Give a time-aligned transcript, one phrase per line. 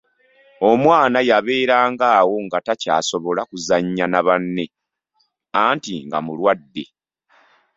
[0.69, 4.65] Omwana yabeeranga awo nga takyasobola kuzannya na banne
[5.65, 6.85] anti nga mulwadde.